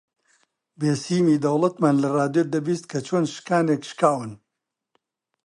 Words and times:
بێسیمی 0.79 1.41
دەوڵەتمان 1.43 1.95
لە 2.03 2.09
ڕادیۆ 2.15 2.43
دەبیست 2.53 2.85
کە 2.91 2.99
چۆن 3.07 3.23
شکانێک 3.35 3.81
شکاون 3.91 4.31